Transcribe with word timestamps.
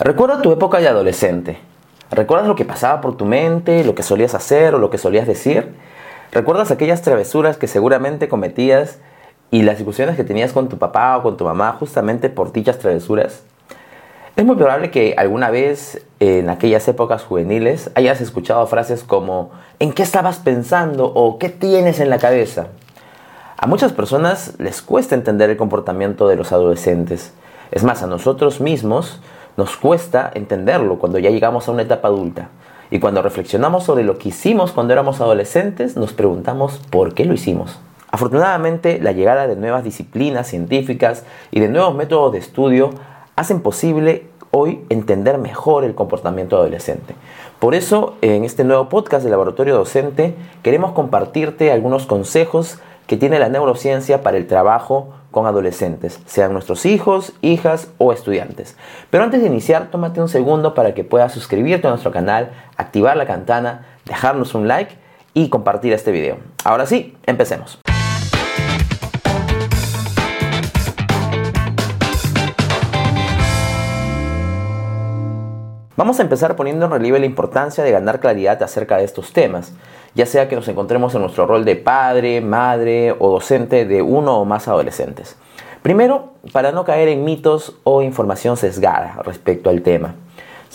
Recuerda 0.00 0.40
tu 0.40 0.50
época 0.50 0.78
de 0.78 0.88
adolescente. 0.88 1.58
¿Recuerdas 2.10 2.48
lo 2.48 2.56
que 2.56 2.64
pasaba 2.64 3.02
por 3.02 3.18
tu 3.18 3.26
mente, 3.26 3.84
lo 3.84 3.94
que 3.94 4.02
solías 4.02 4.34
hacer 4.34 4.74
o 4.74 4.78
lo 4.78 4.88
que 4.88 4.96
solías 4.96 5.26
decir? 5.26 5.74
¿Recuerdas 6.32 6.70
aquellas 6.70 7.02
travesuras 7.02 7.58
que 7.58 7.66
seguramente 7.66 8.26
cometías 8.26 8.98
y 9.50 9.60
las 9.60 9.76
discusiones 9.76 10.16
que 10.16 10.24
tenías 10.24 10.54
con 10.54 10.70
tu 10.70 10.78
papá 10.78 11.18
o 11.18 11.22
con 11.22 11.36
tu 11.36 11.44
mamá 11.44 11.76
justamente 11.78 12.30
por 12.30 12.50
dichas 12.50 12.78
travesuras? 12.78 13.42
Es 14.36 14.44
muy 14.46 14.56
probable 14.56 14.90
que 14.90 15.16
alguna 15.18 15.50
vez 15.50 16.02
en 16.18 16.48
aquellas 16.48 16.88
épocas 16.88 17.22
juveniles 17.22 17.90
hayas 17.94 18.22
escuchado 18.22 18.66
frases 18.66 19.04
como 19.04 19.50
¿en 19.80 19.92
qué 19.92 20.02
estabas 20.02 20.38
pensando? 20.38 21.12
o 21.14 21.38
¿qué 21.38 21.50
tienes 21.50 22.00
en 22.00 22.08
la 22.08 22.18
cabeza? 22.18 22.68
A 23.58 23.66
muchas 23.66 23.92
personas 23.92 24.54
les 24.56 24.80
cuesta 24.80 25.14
entender 25.14 25.50
el 25.50 25.58
comportamiento 25.58 26.26
de 26.26 26.36
los 26.36 26.52
adolescentes. 26.52 27.34
Es 27.70 27.84
más, 27.84 28.02
a 28.02 28.06
nosotros 28.06 28.62
mismos 28.62 29.20
nos 29.60 29.76
cuesta 29.76 30.30
entenderlo 30.34 30.98
cuando 30.98 31.18
ya 31.18 31.28
llegamos 31.28 31.68
a 31.68 31.72
una 31.72 31.82
etapa 31.82 32.08
adulta. 32.08 32.48
Y 32.90 32.98
cuando 32.98 33.20
reflexionamos 33.20 33.84
sobre 33.84 34.04
lo 34.04 34.16
que 34.16 34.30
hicimos 34.30 34.72
cuando 34.72 34.94
éramos 34.94 35.20
adolescentes, 35.20 35.98
nos 35.98 36.14
preguntamos 36.14 36.80
por 36.88 37.12
qué 37.12 37.26
lo 37.26 37.34
hicimos. 37.34 37.78
Afortunadamente, 38.10 38.98
la 39.02 39.12
llegada 39.12 39.46
de 39.46 39.56
nuevas 39.56 39.84
disciplinas 39.84 40.46
científicas 40.48 41.26
y 41.50 41.60
de 41.60 41.68
nuevos 41.68 41.94
métodos 41.94 42.32
de 42.32 42.38
estudio 42.38 42.88
hacen 43.36 43.60
posible 43.60 44.28
hoy 44.50 44.80
entender 44.88 45.36
mejor 45.36 45.84
el 45.84 45.94
comportamiento 45.94 46.56
adolescente. 46.56 47.14
Por 47.58 47.74
eso, 47.74 48.14
en 48.22 48.44
este 48.44 48.64
nuevo 48.64 48.88
podcast 48.88 49.22
de 49.22 49.30
Laboratorio 49.30 49.74
Docente, 49.76 50.34
queremos 50.62 50.92
compartirte 50.92 51.70
algunos 51.70 52.06
consejos 52.06 52.78
que 53.06 53.18
tiene 53.18 53.38
la 53.38 53.50
neurociencia 53.50 54.22
para 54.22 54.38
el 54.38 54.46
trabajo 54.46 55.10
con 55.30 55.46
adolescentes, 55.46 56.20
sean 56.26 56.52
nuestros 56.52 56.86
hijos, 56.86 57.32
hijas 57.42 57.88
o 57.98 58.12
estudiantes. 58.12 58.76
Pero 59.10 59.24
antes 59.24 59.40
de 59.40 59.46
iniciar, 59.46 59.90
tómate 59.90 60.20
un 60.20 60.28
segundo 60.28 60.74
para 60.74 60.94
que 60.94 61.04
puedas 61.04 61.32
suscribirte 61.32 61.86
a 61.86 61.90
nuestro 61.90 62.12
canal, 62.12 62.50
activar 62.76 63.16
la 63.16 63.26
campana, 63.26 63.86
dejarnos 64.06 64.54
un 64.54 64.68
like 64.68 64.94
y 65.34 65.48
compartir 65.48 65.92
este 65.92 66.10
video. 66.10 66.38
Ahora 66.64 66.86
sí, 66.86 67.16
empecemos. 67.26 67.80
Vamos 76.00 76.18
a 76.18 76.22
empezar 76.22 76.56
poniendo 76.56 76.86
en 76.86 76.92
relieve 76.92 77.18
la 77.18 77.26
importancia 77.26 77.84
de 77.84 77.90
ganar 77.90 78.20
claridad 78.20 78.62
acerca 78.62 78.96
de 78.96 79.04
estos 79.04 79.34
temas, 79.34 79.74
ya 80.14 80.24
sea 80.24 80.48
que 80.48 80.56
nos 80.56 80.66
encontremos 80.66 81.14
en 81.14 81.20
nuestro 81.20 81.44
rol 81.44 81.66
de 81.66 81.76
padre, 81.76 82.40
madre 82.40 83.14
o 83.18 83.30
docente 83.30 83.84
de 83.84 84.00
uno 84.00 84.40
o 84.40 84.46
más 84.46 84.66
adolescentes. 84.66 85.36
Primero, 85.82 86.30
para 86.54 86.72
no 86.72 86.86
caer 86.86 87.08
en 87.08 87.22
mitos 87.22 87.76
o 87.84 88.00
información 88.00 88.56
sesgada 88.56 89.20
respecto 89.24 89.68
al 89.68 89.82
tema, 89.82 90.14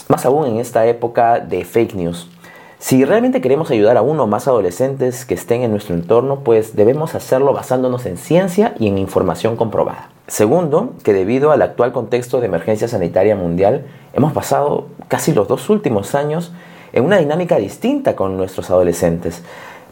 más 0.10 0.28
aún 0.28 0.46
en 0.46 0.58
esta 0.58 0.86
época 0.86 1.40
de 1.40 1.66
fake 1.66 1.96
news. 1.96 2.30
Si 2.78 3.04
realmente 3.04 3.42
queremos 3.42 3.72
ayudar 3.72 3.98
a 3.98 4.04
uno 4.04 4.26
o 4.26 4.28
más 4.28 4.48
adolescentes 4.48 5.26
que 5.26 5.34
estén 5.34 5.64
en 5.64 5.72
nuestro 5.72 5.96
entorno, 5.96 6.42
pues 6.42 6.76
debemos 6.76 7.16
hacerlo 7.16 7.52
basándonos 7.52 8.06
en 8.06 8.18
ciencia 8.18 8.76
y 8.78 8.88
en 8.88 9.00
información 9.00 9.56
comprobada. 9.56 10.10
Segundo, 10.28 10.94
que 11.04 11.14
debido 11.14 11.52
al 11.52 11.62
actual 11.62 11.92
contexto 11.92 12.40
de 12.40 12.48
emergencia 12.48 12.88
sanitaria 12.88 13.36
mundial, 13.36 13.86
hemos 14.14 14.34
pasado 14.34 14.88
casi 15.08 15.34
los 15.34 15.48
dos 15.48 15.70
últimos 15.70 16.16
años 16.16 16.52
en 16.94 17.04
una 17.04 17.18
dinámica 17.18 17.58
distinta 17.58 18.16
con 18.16 18.38
nuestros 18.38 18.70
adolescentes, 18.70 19.44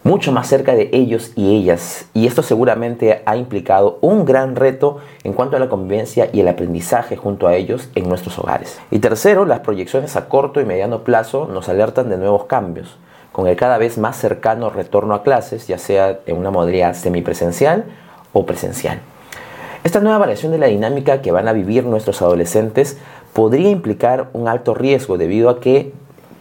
mucho 0.03 0.33
más 0.33 0.47
cerca 0.47 0.73
de 0.73 0.89
ellos 0.91 1.31
y 1.35 1.55
ellas, 1.55 2.07
y 2.13 2.27
esto 2.27 2.43
seguramente 2.43 3.23
ha 3.25 3.37
implicado 3.37 3.99
un 4.01 4.25
gran 4.25 4.55
reto 4.55 4.97
en 5.23 5.33
cuanto 5.33 5.55
a 5.55 5.59
la 5.59 5.69
convivencia 5.69 6.29
y 6.33 6.41
el 6.41 6.47
aprendizaje 6.49 7.15
junto 7.15 7.47
a 7.47 7.55
ellos 7.55 7.89
en 7.95 8.09
nuestros 8.09 8.37
hogares. 8.37 8.79
Y 8.91 8.99
tercero, 8.99 9.45
las 9.45 9.61
proyecciones 9.61 10.17
a 10.17 10.27
corto 10.27 10.59
y 10.59 10.65
mediano 10.65 11.03
plazo 11.03 11.47
nos 11.47 11.69
alertan 11.69 12.09
de 12.09 12.17
nuevos 12.17 12.45
cambios, 12.45 12.97
con 13.31 13.47
el 13.47 13.55
cada 13.55 13.77
vez 13.77 13.97
más 13.97 14.17
cercano 14.17 14.69
retorno 14.69 15.13
a 15.15 15.23
clases, 15.23 15.67
ya 15.67 15.77
sea 15.77 16.19
en 16.25 16.37
una 16.37 16.51
modalidad 16.51 16.93
semipresencial 16.95 17.85
o 18.33 18.45
presencial. 18.45 18.99
Esta 19.83 19.99
nueva 19.99 20.17
variación 20.17 20.51
de 20.51 20.59
la 20.59 20.67
dinámica 20.67 21.21
que 21.21 21.31
van 21.31 21.47
a 21.47 21.53
vivir 21.53 21.85
nuestros 21.85 22.21
adolescentes 22.21 22.97
podría 23.33 23.69
implicar 23.69 24.29
un 24.33 24.47
alto 24.47 24.73
riesgo 24.73 25.17
debido 25.17 25.49
a 25.49 25.59
que, 25.59 25.91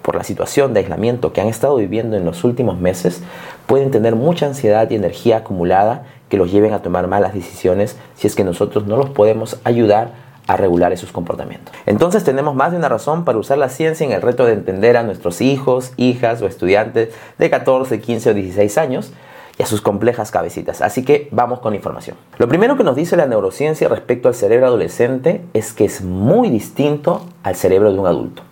por 0.02 0.14
la 0.14 0.24
situación 0.24 0.74
de 0.74 0.80
aislamiento 0.80 1.32
que 1.32 1.40
han 1.40 1.48
estado 1.48 1.76
viviendo 1.76 2.16
en 2.16 2.24
los 2.24 2.44
últimos 2.44 2.78
meses, 2.78 3.22
pueden 3.66 3.90
tener 3.90 4.14
mucha 4.14 4.46
ansiedad 4.46 4.90
y 4.90 4.94
energía 4.94 5.38
acumulada 5.38 6.04
que 6.28 6.36
los 6.36 6.50
lleven 6.50 6.72
a 6.72 6.82
tomar 6.82 7.08
malas 7.08 7.34
decisiones 7.34 7.96
si 8.14 8.26
es 8.26 8.34
que 8.34 8.44
nosotros 8.44 8.86
no 8.86 8.96
los 8.96 9.10
podemos 9.10 9.58
ayudar 9.64 10.10
a 10.46 10.56
regular 10.56 10.92
esos 10.92 11.12
comportamientos. 11.12 11.72
Entonces 11.86 12.24
tenemos 12.24 12.54
más 12.54 12.72
de 12.72 12.78
una 12.78 12.88
razón 12.88 13.24
para 13.24 13.38
usar 13.38 13.58
la 13.58 13.68
ciencia 13.68 14.04
en 14.04 14.12
el 14.12 14.22
reto 14.22 14.44
de 14.44 14.54
entender 14.54 14.96
a 14.96 15.02
nuestros 15.02 15.40
hijos, 15.40 15.92
hijas 15.96 16.42
o 16.42 16.46
estudiantes 16.46 17.10
de 17.38 17.50
14, 17.50 18.00
15 18.00 18.30
o 18.30 18.34
16 18.34 18.78
años 18.78 19.12
y 19.58 19.62
a 19.62 19.66
sus 19.66 19.80
complejas 19.80 20.30
cabecitas. 20.30 20.80
Así 20.80 21.04
que 21.04 21.28
vamos 21.30 21.60
con 21.60 21.74
información. 21.74 22.16
Lo 22.38 22.48
primero 22.48 22.76
que 22.76 22.84
nos 22.84 22.96
dice 22.96 23.16
la 23.16 23.26
neurociencia 23.26 23.88
respecto 23.88 24.28
al 24.28 24.34
cerebro 24.34 24.66
adolescente 24.66 25.42
es 25.52 25.72
que 25.72 25.84
es 25.84 26.02
muy 26.02 26.50
distinto 26.50 27.26
al 27.42 27.56
cerebro 27.56 27.92
de 27.92 27.98
un 27.98 28.06
adulto. 28.06 28.42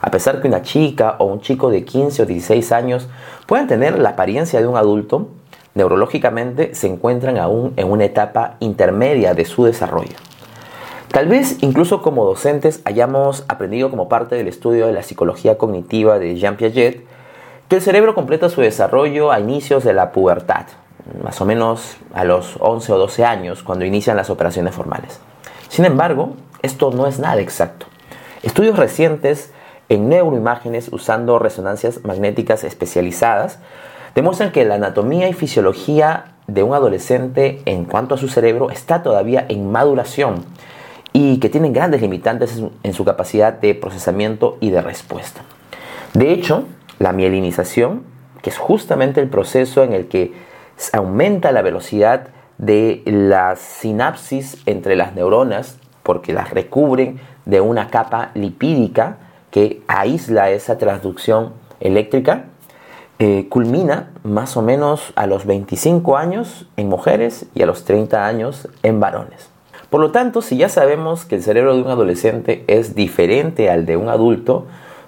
A 0.00 0.10
pesar 0.10 0.40
que 0.40 0.48
una 0.48 0.62
chica 0.62 1.16
o 1.18 1.24
un 1.24 1.40
chico 1.40 1.70
de 1.70 1.84
15 1.84 2.22
o 2.22 2.26
16 2.26 2.72
años 2.72 3.08
puedan 3.46 3.66
tener 3.66 3.98
la 3.98 4.10
apariencia 4.10 4.60
de 4.60 4.66
un 4.66 4.76
adulto, 4.76 5.28
neurológicamente 5.74 6.74
se 6.74 6.86
encuentran 6.86 7.38
aún 7.38 7.72
en 7.76 7.90
una 7.90 8.04
etapa 8.04 8.56
intermedia 8.60 9.34
de 9.34 9.44
su 9.44 9.64
desarrollo. 9.64 10.16
Tal 11.10 11.28
vez 11.28 11.58
incluso 11.62 12.02
como 12.02 12.24
docentes 12.24 12.82
hayamos 12.84 13.44
aprendido 13.48 13.90
como 13.90 14.08
parte 14.08 14.36
del 14.36 14.48
estudio 14.48 14.86
de 14.86 14.92
la 14.92 15.02
psicología 15.02 15.56
cognitiva 15.56 16.18
de 16.18 16.36
Jean 16.36 16.56
Piaget 16.56 17.06
que 17.68 17.76
el 17.76 17.82
cerebro 17.82 18.14
completa 18.14 18.48
su 18.48 18.60
desarrollo 18.60 19.32
a 19.32 19.40
inicios 19.40 19.82
de 19.84 19.92
la 19.92 20.12
pubertad, 20.12 20.66
más 21.22 21.40
o 21.40 21.44
menos 21.44 21.96
a 22.14 22.24
los 22.24 22.56
11 22.60 22.92
o 22.92 22.98
12 22.98 23.24
años, 23.24 23.62
cuando 23.62 23.84
inician 23.84 24.16
las 24.16 24.30
operaciones 24.30 24.74
formales. 24.74 25.20
Sin 25.68 25.84
embargo, 25.84 26.36
esto 26.62 26.90
no 26.90 27.06
es 27.06 27.18
nada 27.18 27.40
exacto. 27.40 27.86
Estudios 28.42 28.78
recientes 28.78 29.52
en 29.88 30.08
neuroimágenes 30.08 30.88
usando 30.92 31.38
resonancias 31.38 32.04
magnéticas 32.04 32.64
especializadas 32.64 33.58
demuestran 34.14 34.52
que 34.52 34.64
la 34.64 34.76
anatomía 34.76 35.28
y 35.28 35.32
fisiología 35.32 36.36
de 36.46 36.62
un 36.62 36.74
adolescente 36.74 37.62
en 37.64 37.84
cuanto 37.84 38.14
a 38.14 38.18
su 38.18 38.28
cerebro 38.28 38.70
está 38.70 39.02
todavía 39.02 39.44
en 39.48 39.70
maduración 39.70 40.44
y 41.12 41.38
que 41.38 41.48
tienen 41.48 41.72
grandes 41.72 42.00
limitantes 42.00 42.62
en 42.82 42.92
su 42.92 43.04
capacidad 43.04 43.52
de 43.52 43.74
procesamiento 43.74 44.56
y 44.60 44.70
de 44.70 44.82
respuesta. 44.82 45.42
De 46.14 46.32
hecho, 46.32 46.64
la 46.98 47.12
mielinización, 47.12 48.02
que 48.42 48.50
es 48.50 48.58
justamente 48.58 49.20
el 49.20 49.28
proceso 49.28 49.82
en 49.82 49.92
el 49.92 50.06
que 50.08 50.32
aumenta 50.92 51.52
la 51.52 51.62
velocidad 51.62 52.28
de 52.58 53.02
la 53.04 53.56
sinapsis 53.56 54.62
entre 54.66 54.96
las 54.96 55.14
neuronas, 55.14 55.78
porque 56.02 56.32
las 56.32 56.50
recubren 56.50 57.20
de 57.44 57.60
una 57.60 57.88
capa 57.88 58.30
lipídica 58.34 59.18
que 59.50 59.82
aísla 59.88 60.50
esa 60.50 60.78
transducción 60.78 61.52
eléctrica, 61.80 62.46
eh, 63.18 63.46
culmina 63.48 64.10
más 64.24 64.56
o 64.56 64.62
menos 64.62 65.12
a 65.16 65.26
los 65.26 65.46
25 65.46 66.16
años 66.18 66.66
en 66.76 66.88
mujeres 66.88 67.46
y 67.54 67.62
a 67.62 67.66
los 67.66 67.84
30 67.84 68.26
años 68.26 68.68
en 68.82 69.00
varones. 69.00 69.48
Por 69.88 70.00
lo 70.00 70.10
tanto, 70.10 70.42
si 70.42 70.56
ya 70.58 70.68
sabemos 70.68 71.24
que 71.24 71.36
el 71.36 71.42
cerebro 71.42 71.74
de 71.74 71.82
un 71.82 71.88
adolescente 71.88 72.64
es 72.66 72.94
diferente 72.94 73.70
al 73.70 73.86
de 73.86 73.96
un 73.96 74.08
adulto, 74.08 74.66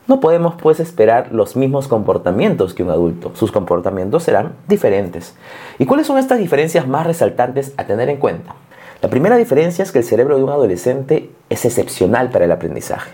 no 0.09 0.21
podemos 0.21 0.55
pues 0.61 0.81
esperar 0.81 1.29
los 1.33 1.55
mismos 1.55 1.87
comportamientos 1.87 2.73
que 2.73 2.83
un 2.83 2.91
adulto. 2.91 3.31
Sus 3.35 3.53
comportamientos 3.53 4.25
serán 4.25 4.55
diferentes. 4.67 5.35
¿Y 5.79 5.85
cuáles 5.85 6.07
son 6.07 6.17
estas 6.19 6.39
diferencias 6.39 6.89
más 6.89 7.07
resaltantes 7.07 7.75
a 7.77 7.85
tener 7.85 8.09
en 8.09 8.17
cuenta? 8.17 8.55
La 9.03 9.11
primera 9.11 9.37
diferencia 9.37 9.83
es 9.83 9.93
que 9.93 9.99
el 9.99 10.05
cerebro 10.05 10.39
de 10.39 10.43
un 10.43 10.51
adolescente 10.51 11.31
es 11.51 11.65
excepcional 11.67 12.31
para 12.31 12.47
el 12.47 12.53
aprendizaje. 12.53 13.13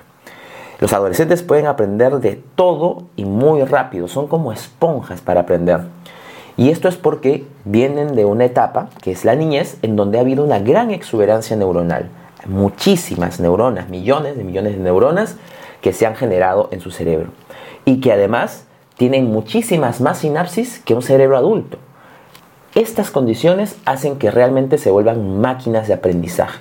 Los 0.79 0.93
adolescentes 0.93 1.43
pueden 1.43 1.67
aprender 1.67 2.21
de 2.21 2.41
todo 2.55 3.05
y 3.17 3.25
muy 3.25 3.65
rápido, 3.65 4.07
son 4.07 4.29
como 4.29 4.53
esponjas 4.53 5.21
para 5.21 5.41
aprender. 5.41 5.81
Y 6.57 6.71
esto 6.71 6.89
es 6.89 6.97
porque 6.97 7.45
vienen 7.65 8.15
de 8.15 8.25
una 8.25 8.45
etapa, 8.45 8.89
que 9.03 9.11
es 9.11 9.25
la 9.25 9.35
niñez, 9.35 9.79
en 9.83 9.97
donde 9.97 10.19
ha 10.19 10.21
habido 10.21 10.45
una 10.45 10.61
gran 10.61 10.93
exuberancia 10.93 11.57
neuronal. 11.57 12.09
Muchísimas 12.47 13.41
neuronas, 13.41 13.89
millones 13.89 14.37
de 14.37 14.45
millones 14.45 14.77
de 14.77 14.83
neuronas 14.83 15.37
que 15.85 15.93
se 15.93 16.07
han 16.07 16.17
generado 16.17 16.71
en 16.73 16.81
su 16.81 16.91
cerebro 16.91 17.29
y 17.85 18.01
que 18.01 18.11
además 18.11 18.65
tienen 18.97 19.27
muchísimas 19.27 20.01
más 20.01 20.21
sinapsis 20.21 20.81
que 20.83 20.95
un 20.95 21.03
cerebro 21.03 21.37
adulto. 21.37 21.77
Estas 22.75 23.11
condiciones 23.11 23.77
hacen 23.85 24.17
que 24.17 24.31
realmente 24.31 24.79
se 24.79 24.91
vuelvan 24.91 25.43
máquinas 25.43 25.87
de 25.87 25.93
aprendizaje. 25.93 26.59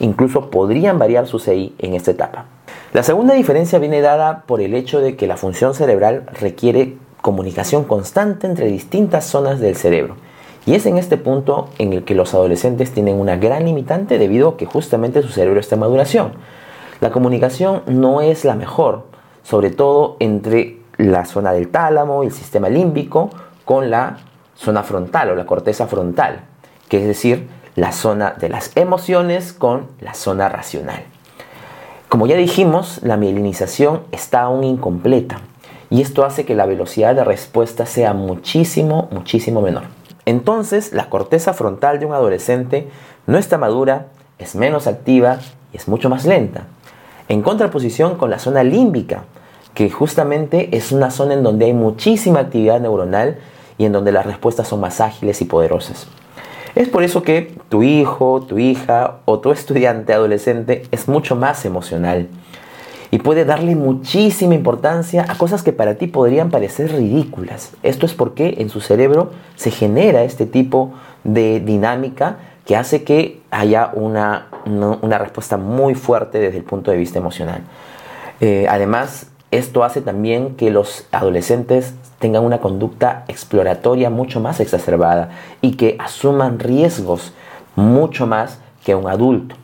Incluso 0.00 0.50
podrían 0.50 0.98
variar 0.98 1.28
su 1.28 1.38
CI 1.38 1.76
en 1.78 1.94
esta 1.94 2.10
etapa. 2.10 2.46
La 2.92 3.04
segunda 3.04 3.34
diferencia 3.34 3.78
viene 3.78 4.00
dada 4.00 4.42
por 4.44 4.60
el 4.60 4.74
hecho 4.74 5.00
de 5.00 5.14
que 5.14 5.28
la 5.28 5.36
función 5.36 5.72
cerebral 5.72 6.26
requiere 6.40 6.96
comunicación 7.22 7.84
constante 7.84 8.48
entre 8.48 8.66
distintas 8.66 9.24
zonas 9.24 9.60
del 9.60 9.76
cerebro. 9.76 10.16
Y 10.66 10.74
es 10.74 10.84
en 10.86 10.98
este 10.98 11.16
punto 11.16 11.68
en 11.78 11.92
el 11.92 12.02
que 12.02 12.16
los 12.16 12.34
adolescentes 12.34 12.90
tienen 12.90 13.20
una 13.20 13.36
gran 13.36 13.64
limitante 13.66 14.18
debido 14.18 14.48
a 14.48 14.56
que 14.56 14.66
justamente 14.66 15.22
su 15.22 15.28
cerebro 15.28 15.60
está 15.60 15.76
en 15.76 15.80
maduración. 15.82 16.32
La 17.00 17.10
comunicación 17.10 17.82
no 17.86 18.20
es 18.20 18.44
la 18.44 18.54
mejor, 18.54 19.06
sobre 19.42 19.70
todo 19.70 20.16
entre 20.18 20.78
la 20.96 21.24
zona 21.24 21.52
del 21.52 21.68
tálamo 21.68 22.24
y 22.24 22.26
el 22.26 22.32
sistema 22.32 22.68
límbico 22.68 23.30
con 23.64 23.88
la 23.88 24.18
zona 24.56 24.82
frontal 24.82 25.30
o 25.30 25.36
la 25.36 25.46
corteza 25.46 25.86
frontal, 25.86 26.40
que 26.88 27.00
es 27.00 27.06
decir, 27.06 27.48
la 27.76 27.92
zona 27.92 28.32
de 28.32 28.48
las 28.48 28.76
emociones 28.76 29.52
con 29.52 29.86
la 30.00 30.14
zona 30.14 30.48
racional. 30.48 31.04
Como 32.08 32.26
ya 32.26 32.36
dijimos, 32.36 33.00
la 33.02 33.16
mielinización 33.16 34.02
está 34.10 34.42
aún 34.42 34.64
incompleta 34.64 35.40
y 35.90 36.02
esto 36.02 36.24
hace 36.24 36.44
que 36.44 36.56
la 36.56 36.66
velocidad 36.66 37.14
de 37.14 37.22
respuesta 37.22 37.86
sea 37.86 38.12
muchísimo, 38.12 39.08
muchísimo 39.12 39.62
menor. 39.62 39.84
Entonces, 40.24 40.92
la 40.92 41.08
corteza 41.08 41.54
frontal 41.54 42.00
de 42.00 42.06
un 42.06 42.12
adolescente 42.12 42.88
no 43.26 43.38
está 43.38 43.56
madura, 43.56 44.06
es 44.38 44.56
menos 44.56 44.86
activa 44.86 45.38
y 45.72 45.76
es 45.76 45.86
mucho 45.86 46.10
más 46.10 46.24
lenta. 46.24 46.64
En 47.28 47.42
contraposición 47.42 48.16
con 48.16 48.30
la 48.30 48.38
zona 48.38 48.64
límbica, 48.64 49.24
que 49.74 49.90
justamente 49.90 50.76
es 50.76 50.92
una 50.92 51.10
zona 51.10 51.34
en 51.34 51.42
donde 51.42 51.66
hay 51.66 51.74
muchísima 51.74 52.40
actividad 52.40 52.80
neuronal 52.80 53.38
y 53.76 53.84
en 53.84 53.92
donde 53.92 54.12
las 54.12 54.26
respuestas 54.26 54.66
son 54.66 54.80
más 54.80 55.00
ágiles 55.00 55.40
y 55.40 55.44
poderosas. 55.44 56.06
Es 56.74 56.88
por 56.88 57.02
eso 57.02 57.22
que 57.22 57.54
tu 57.68 57.82
hijo, 57.82 58.40
tu 58.48 58.58
hija 58.58 59.18
o 59.24 59.40
tu 59.40 59.50
estudiante 59.52 60.12
adolescente 60.12 60.84
es 60.90 61.08
mucho 61.08 61.36
más 61.36 61.64
emocional 61.64 62.28
y 63.10 63.18
puede 63.18 63.44
darle 63.44 63.74
muchísima 63.74 64.54
importancia 64.54 65.24
a 65.28 65.36
cosas 65.36 65.62
que 65.62 65.72
para 65.72 65.94
ti 65.94 66.06
podrían 66.06 66.50
parecer 66.50 66.92
ridículas. 66.92 67.72
Esto 67.82 68.06
es 68.06 68.14
porque 68.14 68.56
en 68.58 68.68
su 68.68 68.80
cerebro 68.80 69.30
se 69.56 69.70
genera 69.70 70.24
este 70.24 70.46
tipo 70.46 70.92
de 71.24 71.60
dinámica 71.60 72.38
que 72.66 72.76
hace 72.76 73.02
que 73.02 73.40
haya 73.50 73.90
una, 73.94 74.48
respuesta 75.18 75.56
muy 75.56 75.94
fuerte 75.94 76.38
desde 76.38 76.58
el 76.58 76.64
punto 76.64 76.90
de 76.90 76.96
vista 76.96 77.18
emocional. 77.18 77.62
Eh, 78.40 78.66
además, 78.68 79.28
esto 79.50 79.82
hace 79.82 80.00
también 80.00 80.56
que 80.56 80.70
los 80.70 81.06
adolescentes 81.10 81.94
tengan 82.18 82.44
una 82.44 82.58
conducta 82.58 83.24
exploratoria 83.28 84.10
mucho 84.10 84.40
más 84.40 84.60
exacerbada 84.60 85.30
y 85.60 85.76
que 85.76 85.96
asuman 85.98 86.58
riesgos 86.58 87.32
mucho 87.76 88.26
más 88.26 88.58
que 88.84 88.94
un 88.94 89.08
adulto. 89.08 89.56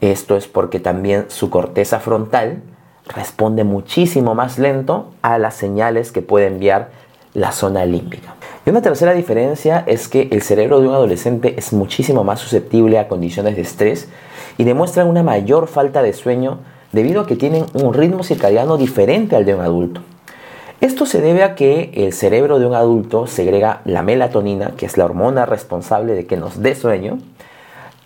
Esto 0.00 0.36
es 0.36 0.46
porque 0.46 0.78
también 0.78 1.26
su 1.28 1.50
corteza 1.50 2.00
frontal 2.00 2.62
responde 3.06 3.64
muchísimo 3.64 4.34
más 4.34 4.58
lento 4.58 5.10
a 5.22 5.38
las 5.38 5.54
señales 5.54 6.12
que 6.12 6.22
puede 6.22 6.46
enviar 6.46 6.90
la 7.34 7.52
zona 7.52 7.84
límbica. 7.84 8.34
Y 8.68 8.70
una 8.70 8.82
tercera 8.82 9.14
diferencia 9.14 9.82
es 9.86 10.08
que 10.08 10.28
el 10.30 10.42
cerebro 10.42 10.78
de 10.78 10.88
un 10.88 10.92
adolescente 10.92 11.54
es 11.56 11.72
muchísimo 11.72 12.22
más 12.22 12.38
susceptible 12.38 12.98
a 12.98 13.08
condiciones 13.08 13.56
de 13.56 13.62
estrés 13.62 14.10
y 14.58 14.64
demuestra 14.64 15.06
una 15.06 15.22
mayor 15.22 15.68
falta 15.68 16.02
de 16.02 16.12
sueño 16.12 16.58
debido 16.92 17.22
a 17.22 17.26
que 17.26 17.34
tienen 17.34 17.64
un 17.72 17.94
ritmo 17.94 18.22
circadiano 18.24 18.76
diferente 18.76 19.36
al 19.36 19.46
de 19.46 19.54
un 19.54 19.62
adulto. 19.62 20.02
Esto 20.82 21.06
se 21.06 21.22
debe 21.22 21.44
a 21.44 21.54
que 21.54 21.92
el 21.94 22.12
cerebro 22.12 22.58
de 22.58 22.66
un 22.66 22.74
adulto 22.74 23.26
segrega 23.26 23.80
la 23.86 24.02
melatonina, 24.02 24.72
que 24.76 24.84
es 24.84 24.98
la 24.98 25.06
hormona 25.06 25.46
responsable 25.46 26.12
de 26.12 26.26
que 26.26 26.36
nos 26.36 26.60
dé 26.60 26.74
sueño, 26.74 27.20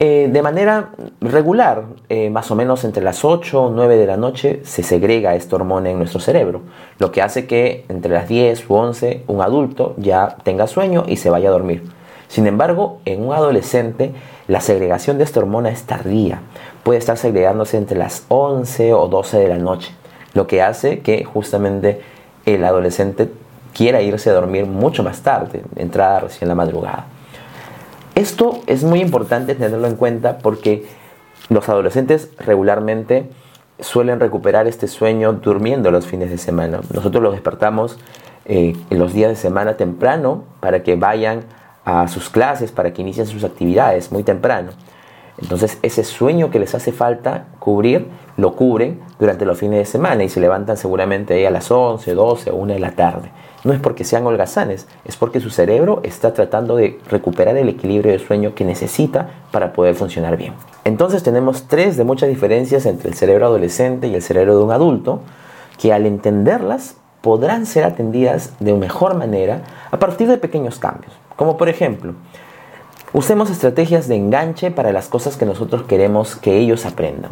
eh, 0.04 0.28
de 0.28 0.42
manera 0.42 0.90
regular, 1.20 1.84
eh, 2.08 2.28
más 2.28 2.50
o 2.50 2.56
menos 2.56 2.82
entre 2.82 3.04
las 3.04 3.24
8 3.24 3.66
o 3.66 3.70
9 3.70 3.96
de 3.96 4.06
la 4.08 4.16
noche, 4.16 4.60
se 4.64 4.82
segrega 4.82 5.36
esta 5.36 5.54
hormona 5.54 5.90
en 5.90 5.98
nuestro 5.98 6.18
cerebro, 6.18 6.62
lo 6.98 7.12
que 7.12 7.22
hace 7.22 7.46
que 7.46 7.84
entre 7.88 8.12
las 8.12 8.26
10 8.26 8.68
u 8.68 8.74
11 8.74 9.22
un 9.28 9.42
adulto 9.42 9.94
ya 9.98 10.38
tenga 10.42 10.66
sueño 10.66 11.04
y 11.06 11.18
se 11.18 11.30
vaya 11.30 11.50
a 11.50 11.52
dormir. 11.52 11.84
Sin 12.26 12.48
embargo, 12.48 12.98
en 13.04 13.24
un 13.24 13.32
adolescente, 13.32 14.10
la 14.48 14.60
segregación 14.60 15.18
de 15.18 15.24
esta 15.24 15.38
hormona 15.38 15.68
es 15.70 15.84
tardía, 15.84 16.40
puede 16.82 16.98
estar 16.98 17.16
segregándose 17.16 17.76
entre 17.76 17.96
las 17.96 18.24
11 18.26 18.94
o 18.94 19.06
12 19.06 19.38
de 19.38 19.48
la 19.50 19.58
noche, 19.58 19.92
lo 20.34 20.48
que 20.48 20.62
hace 20.62 20.98
que 20.98 21.22
justamente 21.22 22.00
el 22.44 22.64
adolescente 22.64 23.30
quiera 23.72 24.02
irse 24.02 24.30
a 24.30 24.34
dormir 24.34 24.66
mucho 24.66 25.04
más 25.04 25.22
tarde, 25.22 25.62
entrada 25.76 26.18
recién 26.18 26.48
la 26.48 26.56
madrugada. 26.56 27.06
Esto 28.14 28.60
es 28.66 28.84
muy 28.84 29.00
importante 29.00 29.54
tenerlo 29.54 29.86
en 29.86 29.96
cuenta 29.96 30.38
porque 30.38 30.84
los 31.48 31.68
adolescentes 31.70 32.28
regularmente 32.38 33.30
suelen 33.80 34.20
recuperar 34.20 34.66
este 34.66 34.86
sueño 34.86 35.32
durmiendo 35.32 35.90
los 35.90 36.06
fines 36.06 36.30
de 36.30 36.36
semana. 36.36 36.80
Nosotros 36.92 37.22
los 37.22 37.32
despertamos 37.32 37.98
eh, 38.44 38.76
en 38.90 38.98
los 38.98 39.14
días 39.14 39.30
de 39.30 39.36
semana 39.36 39.78
temprano 39.78 40.44
para 40.60 40.82
que 40.82 40.94
vayan 40.96 41.44
a 41.86 42.06
sus 42.06 42.28
clases, 42.28 42.70
para 42.70 42.92
que 42.92 43.00
inicien 43.00 43.26
sus 43.26 43.44
actividades 43.44 44.12
muy 44.12 44.24
temprano. 44.24 44.72
Entonces 45.40 45.78
ese 45.80 46.04
sueño 46.04 46.50
que 46.50 46.58
les 46.58 46.74
hace 46.74 46.92
falta 46.92 47.46
cubrir, 47.60 48.08
lo 48.36 48.56
cubren 48.56 49.00
durante 49.18 49.46
los 49.46 49.58
fines 49.58 49.78
de 49.78 49.84
semana 49.86 50.22
y 50.22 50.28
se 50.28 50.38
levantan 50.38 50.76
seguramente 50.76 51.32
ahí 51.32 51.46
a 51.46 51.50
las 51.50 51.70
11, 51.70 52.14
12 52.14 52.50
o 52.50 52.56
1 52.56 52.74
de 52.74 52.78
la 52.78 52.92
tarde 52.92 53.30
no 53.64 53.72
es 53.72 53.80
porque 53.80 54.04
sean 54.04 54.26
holgazanes, 54.26 54.86
es 55.04 55.16
porque 55.16 55.40
su 55.40 55.50
cerebro 55.50 56.00
está 56.02 56.34
tratando 56.34 56.76
de 56.76 56.98
recuperar 57.08 57.56
el 57.56 57.68
equilibrio 57.68 58.12
de 58.12 58.18
sueño 58.18 58.54
que 58.54 58.64
necesita 58.64 59.30
para 59.50 59.72
poder 59.72 59.94
funcionar 59.94 60.36
bien. 60.36 60.54
Entonces 60.84 61.22
tenemos 61.22 61.68
tres 61.68 61.96
de 61.96 62.04
muchas 62.04 62.28
diferencias 62.28 62.86
entre 62.86 63.08
el 63.08 63.14
cerebro 63.14 63.46
adolescente 63.46 64.08
y 64.08 64.14
el 64.14 64.22
cerebro 64.22 64.56
de 64.56 64.64
un 64.64 64.72
adulto, 64.72 65.20
que 65.78 65.92
al 65.92 66.06
entenderlas 66.06 66.96
podrán 67.20 67.66
ser 67.66 67.84
atendidas 67.84 68.52
de 68.60 68.74
mejor 68.74 69.14
manera 69.14 69.62
a 69.90 69.98
partir 69.98 70.28
de 70.28 70.38
pequeños 70.38 70.78
cambios, 70.78 71.12
como 71.36 71.56
por 71.56 71.68
ejemplo, 71.68 72.14
usemos 73.12 73.50
estrategias 73.50 74.08
de 74.08 74.16
enganche 74.16 74.70
para 74.70 74.92
las 74.92 75.08
cosas 75.08 75.36
que 75.36 75.46
nosotros 75.46 75.84
queremos 75.84 76.36
que 76.36 76.58
ellos 76.58 76.84
aprendan. 76.84 77.30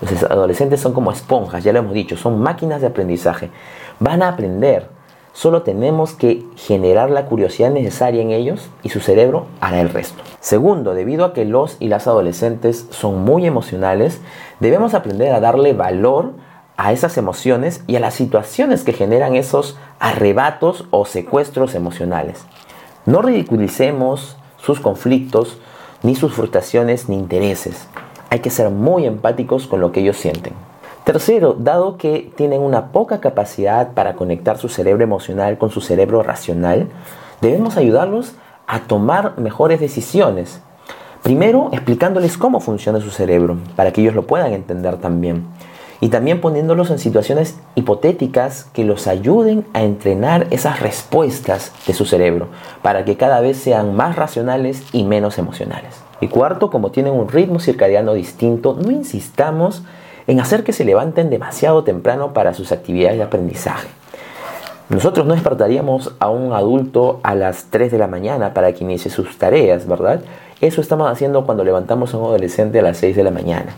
Los 0.00 0.22
adolescentes 0.24 0.80
son 0.80 0.92
como 0.92 1.10
esponjas, 1.10 1.64
ya 1.64 1.72
lo 1.72 1.78
hemos 1.78 1.94
dicho, 1.94 2.16
son 2.16 2.40
máquinas 2.40 2.80
de 2.80 2.88
aprendizaje. 2.88 3.50
Van 3.98 4.22
a 4.22 4.28
aprender, 4.28 4.88
Solo 5.36 5.60
tenemos 5.60 6.14
que 6.14 6.46
generar 6.56 7.10
la 7.10 7.26
curiosidad 7.26 7.70
necesaria 7.70 8.22
en 8.22 8.30
ellos 8.30 8.70
y 8.82 8.88
su 8.88 9.00
cerebro 9.00 9.44
hará 9.60 9.82
el 9.82 9.90
resto. 9.90 10.22
Segundo, 10.40 10.94
debido 10.94 11.26
a 11.26 11.34
que 11.34 11.44
los 11.44 11.76
y 11.78 11.88
las 11.88 12.06
adolescentes 12.06 12.86
son 12.88 13.22
muy 13.22 13.46
emocionales, 13.46 14.22
debemos 14.60 14.94
aprender 14.94 15.34
a 15.34 15.40
darle 15.40 15.74
valor 15.74 16.32
a 16.78 16.94
esas 16.94 17.18
emociones 17.18 17.84
y 17.86 17.96
a 17.96 18.00
las 18.00 18.14
situaciones 18.14 18.82
que 18.82 18.94
generan 18.94 19.36
esos 19.36 19.76
arrebatos 19.98 20.86
o 20.90 21.04
secuestros 21.04 21.74
emocionales. 21.74 22.46
No 23.04 23.20
ridiculicemos 23.20 24.38
sus 24.56 24.80
conflictos, 24.80 25.58
ni 26.02 26.14
sus 26.14 26.32
frustraciones, 26.32 27.10
ni 27.10 27.16
intereses. 27.16 27.88
Hay 28.30 28.38
que 28.38 28.48
ser 28.48 28.70
muy 28.70 29.04
empáticos 29.04 29.66
con 29.66 29.82
lo 29.82 29.92
que 29.92 30.00
ellos 30.00 30.16
sienten. 30.16 30.54
Tercero, 31.06 31.54
dado 31.56 31.98
que 31.98 32.32
tienen 32.34 32.60
una 32.60 32.90
poca 32.90 33.20
capacidad 33.20 33.92
para 33.92 34.16
conectar 34.16 34.58
su 34.58 34.68
cerebro 34.68 35.04
emocional 35.04 35.56
con 35.56 35.70
su 35.70 35.80
cerebro 35.80 36.24
racional, 36.24 36.88
debemos 37.40 37.76
ayudarlos 37.76 38.32
a 38.66 38.80
tomar 38.88 39.38
mejores 39.38 39.78
decisiones. 39.78 40.60
Primero, 41.22 41.68
explicándoles 41.70 42.36
cómo 42.36 42.58
funciona 42.58 43.00
su 43.00 43.10
cerebro, 43.10 43.56
para 43.76 43.92
que 43.92 44.00
ellos 44.00 44.16
lo 44.16 44.26
puedan 44.26 44.52
entender 44.52 44.96
también. 44.96 45.46
Y 46.00 46.08
también 46.08 46.40
poniéndolos 46.40 46.90
en 46.90 46.98
situaciones 46.98 47.56
hipotéticas 47.76 48.64
que 48.72 48.84
los 48.84 49.06
ayuden 49.06 49.64
a 49.74 49.84
entrenar 49.84 50.48
esas 50.50 50.80
respuestas 50.80 51.70
de 51.86 51.94
su 51.94 52.04
cerebro, 52.04 52.48
para 52.82 53.04
que 53.04 53.16
cada 53.16 53.40
vez 53.40 53.58
sean 53.58 53.94
más 53.94 54.16
racionales 54.16 54.82
y 54.92 55.04
menos 55.04 55.38
emocionales. 55.38 56.02
Y 56.20 56.26
cuarto, 56.26 56.68
como 56.68 56.90
tienen 56.90 57.12
un 57.12 57.28
ritmo 57.28 57.60
circadiano 57.60 58.12
distinto, 58.12 58.74
no 58.74 58.90
insistamos 58.90 59.84
en 60.26 60.40
hacer 60.40 60.64
que 60.64 60.72
se 60.72 60.84
levanten 60.84 61.30
demasiado 61.30 61.84
temprano 61.84 62.32
para 62.32 62.54
sus 62.54 62.72
actividades 62.72 63.18
de 63.18 63.24
aprendizaje. 63.24 63.88
Nosotros 64.88 65.26
no 65.26 65.34
despertaríamos 65.34 66.14
a 66.20 66.30
un 66.30 66.52
adulto 66.52 67.18
a 67.24 67.34
las 67.34 67.66
3 67.70 67.90
de 67.90 67.98
la 67.98 68.06
mañana 68.06 68.54
para 68.54 68.72
que 68.72 68.84
inicie 68.84 69.10
sus 69.10 69.36
tareas, 69.36 69.86
¿verdad? 69.88 70.20
Eso 70.60 70.80
estamos 70.80 71.10
haciendo 71.10 71.44
cuando 71.44 71.64
levantamos 71.64 72.14
a 72.14 72.18
un 72.18 72.26
adolescente 72.26 72.78
a 72.78 72.82
las 72.82 72.98
6 72.98 73.16
de 73.16 73.24
la 73.24 73.32
mañana. 73.32 73.74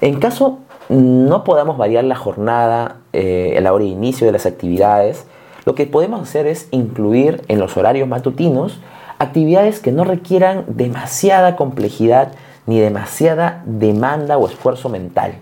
En 0.00 0.20
caso 0.20 0.60
no 0.88 1.44
podamos 1.44 1.76
variar 1.76 2.04
la 2.04 2.14
jornada, 2.14 2.96
eh, 3.12 3.58
la 3.60 3.72
hora 3.72 3.84
de 3.84 3.90
inicio 3.90 4.26
de 4.26 4.32
las 4.32 4.46
actividades, 4.46 5.26
lo 5.64 5.74
que 5.74 5.86
podemos 5.86 6.22
hacer 6.22 6.46
es 6.46 6.68
incluir 6.70 7.42
en 7.48 7.58
los 7.58 7.76
horarios 7.76 8.08
matutinos 8.08 8.80
actividades 9.18 9.80
que 9.80 9.92
no 9.92 10.04
requieran 10.04 10.64
demasiada 10.68 11.56
complejidad 11.56 12.32
ni 12.66 12.78
demasiada 12.78 13.62
demanda 13.66 14.38
o 14.38 14.46
esfuerzo 14.46 14.88
mental. 14.88 15.34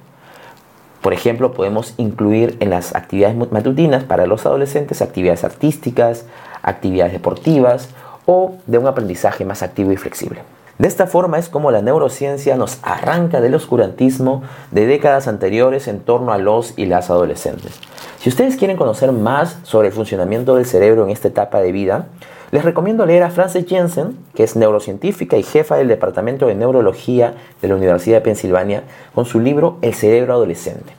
Por 1.07 1.13
ejemplo, 1.13 1.53
podemos 1.53 1.95
incluir 1.99 2.57
en 2.59 2.71
las 2.71 2.97
actividades 2.97 3.37
matutinas 3.53 4.03
para 4.03 4.27
los 4.27 4.45
adolescentes 4.45 5.03
actividades 5.03 5.45
artísticas, 5.45 6.25
actividades 6.63 7.13
deportivas 7.13 7.91
o 8.27 8.57
de 8.67 8.79
un 8.79 8.89
aprendizaje 8.89 9.45
más 9.45 9.63
activo 9.63 9.93
y 9.93 9.97
flexible. 9.97 10.41
De 10.79 10.89
esta 10.89 11.07
forma 11.07 11.39
es 11.39 11.49
como 11.49 11.71
la 11.71 11.81
neurociencia 11.81 12.57
nos 12.57 12.81
arranca 12.83 13.41
del 13.41 13.55
oscurantismo 13.55 14.43
de 14.73 14.87
décadas 14.87 15.29
anteriores 15.29 15.87
en 15.87 16.01
torno 16.01 16.33
a 16.33 16.39
los 16.39 16.77
y 16.77 16.87
las 16.87 17.09
adolescentes. 17.09 17.79
Si 18.19 18.29
ustedes 18.29 18.57
quieren 18.57 18.77
conocer 18.77 19.13
más 19.13 19.61
sobre 19.63 19.87
el 19.87 19.95
funcionamiento 19.95 20.57
del 20.57 20.67
cerebro 20.67 21.05
en 21.05 21.11
esta 21.11 21.29
etapa 21.29 21.61
de 21.61 21.71
vida, 21.71 22.07
Les 22.53 22.65
recomiendo 22.65 23.07
leer 23.07 23.25
a 23.25 23.31
Frances 23.31 23.67
Jensen, 23.67 24.17
que 24.35 24.45
es 24.45 24.55
neurocientífica 24.55 25.37
y 25.37 25.43
jefa 25.43 25.77
del 25.77 25.89
Departamento 25.89 26.47
de 26.47 26.55
Neurología 26.55 27.35
de 27.61 27.69
la 27.69 27.75
Universidad 27.75 28.19
de 28.19 28.21
Pensilvania, 28.21 28.85
con 29.15 29.25
su 29.25 29.41
libro 29.41 29.79
El 29.83 29.95
cerebro 29.95 30.35
adolescente. 30.35 30.93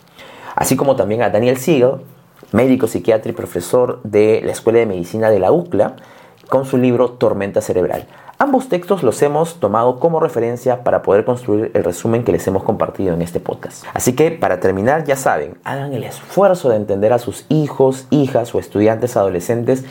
Así 0.56 0.76
como 0.76 0.98
también 0.98 1.22
a 1.22 1.30
Daniel 1.30 1.58
Siegel, 1.58 2.02
médico 2.52 2.88
psiquiatra 2.88 3.32
y 3.32 3.36
profesor 3.36 4.02
de 4.04 4.42
la 4.44 4.52
Escuela 4.52 4.80
de 4.80 4.88
Medicina 4.88 5.30
de 5.30 5.40
la 5.40 5.52
UCLA, 5.54 5.96
con 6.50 6.66
su 6.66 6.78
libro 6.78 7.12
Tormenta 7.12 7.62
Cerebral. 7.62 8.08
Ambos 8.40 8.70
textos 8.70 9.02
los 9.02 9.20
hemos 9.24 9.60
tomado 9.60 10.00
como 10.00 10.20
referencia 10.20 10.84
para 10.84 11.02
poder 11.02 11.26
construir 11.26 11.72
el 11.74 11.84
resumen 11.84 12.24
que 12.24 12.32
les 12.32 12.46
hemos 12.46 12.64
compartido 12.64 13.16
en 13.16 13.24
este 13.24 13.40
podcast. 13.40 13.84
Así 13.96 14.14
que 14.14 14.30
para 14.30 14.60
terminar, 14.60 15.06
ya 15.06 15.16
saben, 15.16 15.58
hagan 15.64 15.92
el 15.94 16.04
esfuerzo 16.04 16.70
de 16.70 16.76
entender 16.76 17.14
a 17.14 17.20
sus 17.20 17.46
hijos, 17.50 18.06
hijas 18.12 18.54
o 18.54 18.60
estudiantes 18.60 19.18
adolescentes 19.18 19.86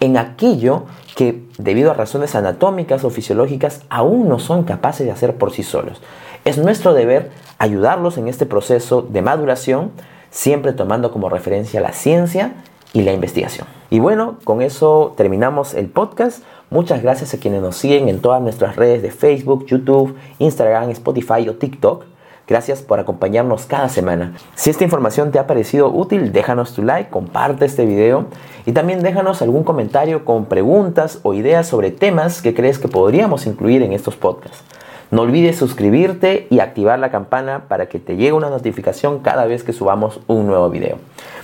en 0.00 0.16
aquello 0.16 0.84
que 1.14 1.44
debido 1.58 1.90
a 1.90 1.94
razones 1.94 2.34
anatómicas 2.34 3.04
o 3.04 3.10
fisiológicas 3.10 3.82
aún 3.90 4.28
no 4.28 4.38
son 4.38 4.64
capaces 4.64 5.06
de 5.06 5.12
hacer 5.12 5.36
por 5.36 5.52
sí 5.52 5.62
solos. 5.62 6.00
Es 6.44 6.56
nuestro 6.56 6.94
deber 6.94 7.30
ayudarlos 7.58 8.16
en 8.16 8.26
este 8.26 8.46
proceso 8.46 9.02
de 9.02 9.20
maduración, 9.20 9.90
siempre 10.30 10.72
tomando 10.72 11.12
como 11.12 11.28
referencia 11.28 11.80
la 11.80 11.92
ciencia 11.92 12.54
y 12.92 13.02
la 13.02 13.12
investigación. 13.12 13.66
Y 13.90 13.98
bueno, 13.98 14.36
con 14.44 14.62
eso 14.62 15.14
terminamos 15.16 15.74
el 15.74 15.86
podcast. 15.86 16.42
Muchas 16.70 17.02
gracias 17.02 17.34
a 17.34 17.38
quienes 17.38 17.60
nos 17.60 17.76
siguen 17.76 18.08
en 18.08 18.20
todas 18.20 18.40
nuestras 18.40 18.76
redes 18.76 19.02
de 19.02 19.10
Facebook, 19.10 19.66
YouTube, 19.66 20.16
Instagram, 20.38 20.90
Spotify 20.90 21.48
o 21.48 21.56
TikTok. 21.56 22.04
Gracias 22.50 22.82
por 22.82 22.98
acompañarnos 22.98 23.66
cada 23.66 23.88
semana. 23.88 24.34
Si 24.56 24.70
esta 24.70 24.82
información 24.82 25.30
te 25.30 25.38
ha 25.38 25.46
parecido 25.46 25.88
útil, 25.88 26.32
déjanos 26.32 26.74
tu 26.74 26.82
like, 26.82 27.08
comparte 27.08 27.64
este 27.64 27.86
video 27.86 28.24
y 28.66 28.72
también 28.72 29.04
déjanos 29.04 29.40
algún 29.40 29.62
comentario 29.62 30.24
con 30.24 30.46
preguntas 30.46 31.20
o 31.22 31.32
ideas 31.32 31.68
sobre 31.68 31.92
temas 31.92 32.42
que 32.42 32.52
crees 32.52 32.80
que 32.80 32.88
podríamos 32.88 33.46
incluir 33.46 33.84
en 33.84 33.92
estos 33.92 34.16
podcasts. 34.16 34.64
No 35.12 35.22
olvides 35.22 35.58
suscribirte 35.58 36.48
y 36.50 36.58
activar 36.58 36.98
la 36.98 37.12
campana 37.12 37.66
para 37.68 37.86
que 37.86 38.00
te 38.00 38.16
llegue 38.16 38.32
una 38.32 38.50
notificación 38.50 39.20
cada 39.20 39.44
vez 39.44 39.62
que 39.62 39.72
subamos 39.72 40.20
un 40.26 40.48
nuevo 40.48 40.68
video. 40.70 40.96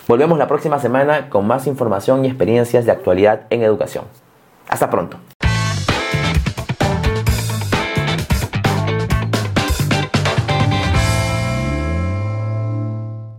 Volvemos 0.08 0.38
la 0.38 0.48
próxima 0.48 0.80
semana 0.80 1.30
con 1.30 1.46
más 1.46 1.68
información 1.68 2.24
y 2.24 2.28
experiencias 2.28 2.84
de 2.84 2.90
actualidad 2.90 3.42
en 3.50 3.62
educación. 3.62 4.06
Hasta 4.68 4.90
pronto. 4.90 5.18